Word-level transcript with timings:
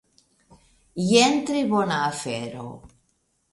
Jen 1.09 1.37
tre 1.51 1.63
bona 1.75 2.01
afero. 2.09 2.67